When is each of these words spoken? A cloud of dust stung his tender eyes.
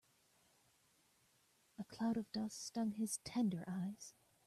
A 1.77 1.83
cloud 1.83 2.17
of 2.17 2.31
dust 2.31 2.65
stung 2.65 2.93
his 2.93 3.19
tender 3.23 3.63
eyes. 3.67 4.15